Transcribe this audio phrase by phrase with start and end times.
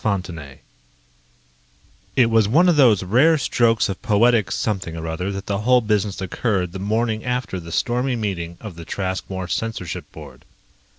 [2.15, 5.79] _It was one of those rare strokes of poetic something or other that the whole
[5.81, 10.43] business occurred the morning after the stormy meeting of the Traskmore censorship board.